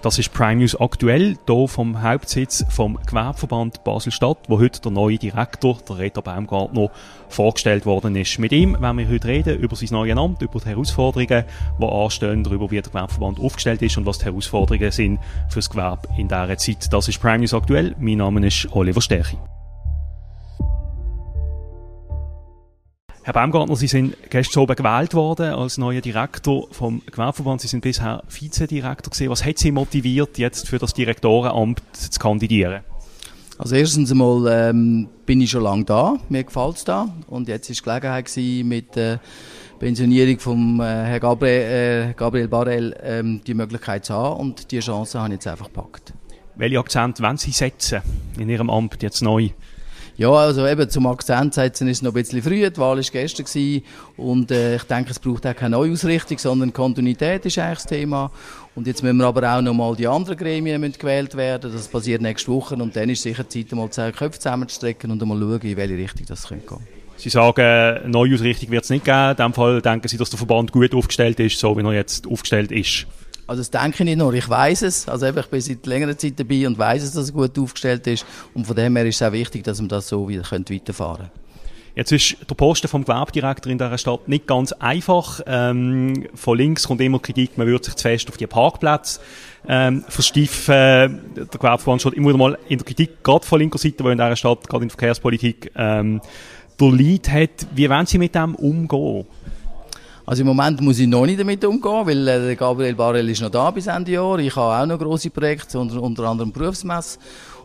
[0.00, 5.18] Das ist Prime News aktuell, hier vom Hauptsitz vom Gewerbeverband Basel-Stadt, wo heute der neue
[5.18, 6.90] Direktor, der Reto Baumgartner,
[7.28, 8.38] vorgestellt worden ist.
[8.38, 11.44] Mit ihm werden wir heute reden über sein neues Amt, über die Herausforderungen,
[11.80, 15.18] die anstehen, darüber, wie der Gewerbeverband aufgestellt ist und was die Herausforderungen sind
[15.48, 16.92] für das Gewerbe in dieser Zeit.
[16.92, 17.96] Das ist Prime News aktuell.
[17.98, 19.36] Mein Name ist Oliver Stärchi.
[23.28, 27.60] Herr Baumgartner, Sie sind gestern oben gewählt worden als neuer Direktor vom Gewerbeverband.
[27.60, 29.28] Sie sind bisher Vizedirektor gesehen.
[29.28, 32.84] Was hat Sie motiviert, jetzt für das Direktorenamt zu kandidieren?
[33.58, 37.68] Also erstens einmal ähm, bin ich schon lange da, mir gefällt es da und jetzt
[37.68, 39.20] ist die Gelegenheit gewesen, mit der
[39.78, 44.80] Pensionierung von äh, Herrn Gabriel, äh, Gabriel Barel ähm, die Möglichkeit zu haben und die
[44.80, 46.14] Chance habe ich jetzt einfach gepackt.
[46.56, 48.00] Welche Akzent wollen Sie setzen
[48.38, 49.50] in Ihrem Amt jetzt neu?
[50.18, 52.68] Ja, also eben zum Akzent setzen ist noch ein bisschen früh.
[52.68, 53.84] Die Wahl war gestern gewesen.
[54.16, 58.32] und äh, ich denke, es braucht auch keine Neuausrichtung, sondern Kontinuität ist eigentlich das Thema.
[58.74, 61.70] Und jetzt müssen wir aber auch noch mal die anderen Gremien müssen gewählt werden.
[61.72, 65.38] Das passiert nächste Woche und dann ist sicher Zeit, mal zwei Köpfe zusammenzustrecken und mal
[65.38, 66.86] schauen, in welche Richtung das könnte gehen.
[67.16, 69.30] Sie sagen, Neuausrichtung wird es nicht geben.
[69.30, 72.26] In dem Fall denken Sie, dass der Verband gut aufgestellt ist, so wie er jetzt
[72.26, 73.06] aufgestellt ist.
[73.48, 75.08] Also das denke ich nicht nur, ich weiß es.
[75.08, 78.26] Also ich bin seit längerer Zeit dabei und weiß es, dass es gut aufgestellt ist.
[78.52, 81.30] Und von dem her ist es auch wichtig, dass wir das so wieder weiterfahren können.
[81.94, 85.40] Jetzt ist der Posten vom Gewerbedirektor in dieser Stadt nicht ganz einfach.
[85.46, 89.18] Ähm, von links kommt immer Kritik, man würde sich zu fest auf die Parkplätze
[89.66, 91.20] ähm, versteifen.
[91.34, 94.18] Der Gewerbeverband steht immer wieder mal in der Kritik, gerade von linker Seite, wo in
[94.18, 96.20] dieser Stadt, gerade in der Verkehrspolitik, ähm,
[96.78, 97.66] der Lead hat.
[97.74, 99.26] Wie wollen Sie mit dem umgehen?
[100.28, 103.48] Also im Moment muss ich noch nicht damit umgehen, weil äh, Gabriel Barel ist noch
[103.48, 104.38] da bis Ende Jahr.
[104.38, 107.18] Ich habe auch noch grosse Projekte, unter, unter anderem Berufsmesse.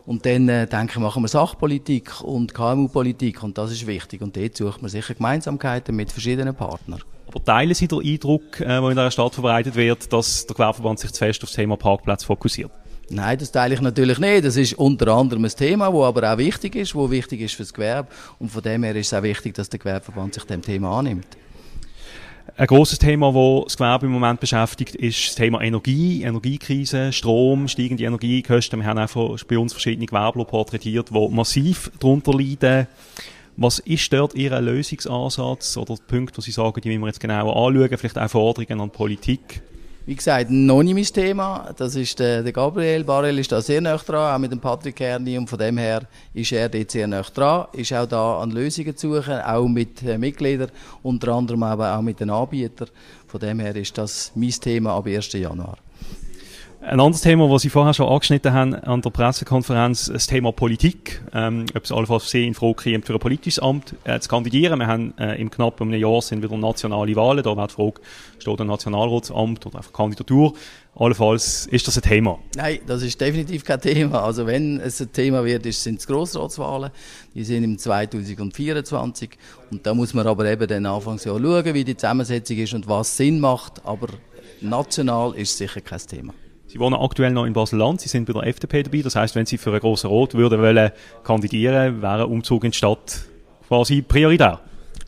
[0.06, 4.22] Und dann, äh, denke ich, machen wir Sachpolitik und KMU-Politik und das ist wichtig.
[4.22, 7.02] Und dort sucht man sicher Gemeinsamkeiten mit verschiedenen Partnern.
[7.28, 11.00] Aber teilen Sie den Eindruck, äh, der in dieser Stadt verbreitet wird, dass der Gewerbeverband
[11.00, 12.70] sich zu fest auf das Thema Parkplatz fokussiert?
[13.10, 14.42] Nein, das teile ich natürlich nicht.
[14.42, 17.64] Das ist unter anderem ein Thema, das aber auch wichtig ist, das wichtig ist für
[17.64, 18.08] das Gewerbe.
[18.38, 21.26] Und von dem her ist es auch wichtig, dass der Gewerbeverband sich dem Thema annimmt.
[22.56, 27.66] Ein grosses Thema, das das Gewerbe im Moment beschäftigt, ist das Thema Energie, Energiekrise, Strom,
[27.68, 28.80] steigende Energiekosten.
[28.80, 32.86] Wir haben auch bei uns verschiedene Gewerbler porträtiert, die massiv darunter leiden.
[33.56, 37.56] Was ist dort Ihr Lösungsansatz oder Punkt, wo Sie sagen, die müssen wir jetzt genauer
[37.56, 39.62] anschauen, vielleicht auch Forderungen an Politik?
[40.06, 41.72] Wie gesagt, noch nicht mein Thema.
[41.78, 43.04] Das ist der, der Gabriel.
[43.04, 45.38] Barel ist da sehr nah dran, auch mit dem Patrick Kerni.
[45.38, 46.02] Und von dem her
[46.34, 47.68] ist er dort sehr nah dran.
[47.72, 50.70] Ist auch da an Lösungen zu suchen, auch mit äh, Mitgliedern,
[51.02, 52.88] unter anderem aber auch mit den Anbietern.
[53.26, 55.32] Von dem her ist das mein Thema ab 1.
[55.32, 55.78] Januar.
[56.86, 61.22] Ein anderes Thema, das Sie vorher schon angeschnitten haben an der Pressekonferenz, das Thema Politik.
[61.32, 64.78] Ähm, ob es allenfalls Sie in Frage kommt, für ein politisches Amt äh, zu kandidieren.
[64.78, 67.42] Wir haben äh, im knapp einem Jahr sind wieder nationale Wahlen.
[67.42, 68.02] Da wird die Frage,
[68.38, 70.52] steht ein Nationalratsamt oder einfach Kandidatur.
[70.94, 72.38] Allenfalls ist das ein Thema?
[72.54, 74.22] Nein, das ist definitiv kein Thema.
[74.22, 76.90] Also wenn es ein Thema wird, sind es Grossratswahlen.
[77.34, 79.30] Die sind im 2024.
[79.70, 83.16] Und da muss man aber eben dann Anfangsjahr schauen, wie die Zusammensetzung ist und was
[83.16, 83.86] Sinn macht.
[83.86, 84.08] Aber
[84.60, 86.34] national ist sicher kein Thema.
[86.74, 89.02] Sie wohnen aktuell noch in Basel-Land, Sie sind bei der FDP dabei.
[89.02, 90.90] Das heißt, wenn Sie für einen grossen Rot würden wollen
[91.22, 93.26] kandidieren, wäre ein Umzug in die Stadt
[93.68, 94.58] quasi prioritär.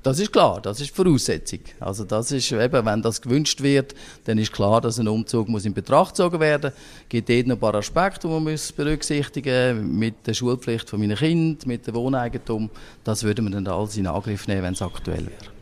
[0.04, 1.59] Das ist klar, das ist Voraussetzung.
[1.81, 3.97] Also das ist eben, wenn das gewünscht wird,
[4.27, 6.71] dann ist klar, dass ein Umzug muss in Betracht gezogen werden.
[6.71, 11.00] Es gibt dort noch ein paar Aspekte, die man berücksichtigen muss, mit der Schulpflicht von
[11.00, 12.71] meinen Kindern, mit dem Wohneigentum.
[13.03, 15.55] Das würden wir dann alles in Angriff nehmen, wenn es aktuell wäre.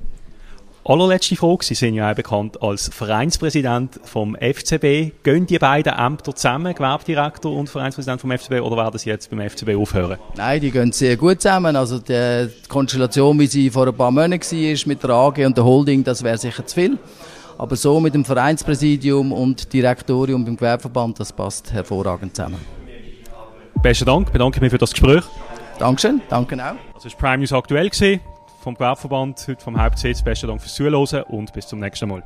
[0.86, 1.64] Allerletzte Frage.
[1.64, 5.12] Sie sind ja auch bekannt als Vereinspräsident vom FCB.
[5.22, 9.40] Gehen die beiden Ämter zusammen, Gewerbedirektor und Vereinspräsident vom FCB, oder werden Sie jetzt beim
[9.48, 10.18] FCB aufhören?
[10.36, 11.74] Nein, die gehen sehr gut zusammen.
[11.74, 15.64] Also die Konstellation, wie sie vor ein paar Monaten war, mit der AG und der
[15.64, 16.98] Holding, das wäre sicher zu viel.
[17.56, 22.58] Aber so mit dem Vereinspräsidium und Direktorium beim Gewerbeverband, das passt hervorragend zusammen.
[23.80, 25.24] Besten Dank, bedanke mich für das Gespräch.
[25.78, 26.74] Dankeschön, danke auch.
[26.92, 27.88] Das war Prime News aktuell.
[27.88, 28.20] Gewesen
[28.64, 30.22] vom Gewerbeverband, heute vom Hauptsitz.
[30.22, 32.22] Besten Dank fürs Zuhören und bis zum nächsten Mal.